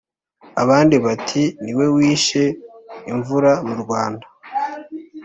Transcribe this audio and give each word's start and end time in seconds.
abandi, 0.63 0.95
bati: 1.05 1.43
ni 1.63 1.71
we 1.77 1.85
wishe 1.95 2.43
imvura 3.11 3.51
mu 3.67 3.75
rwanda; 3.81 4.25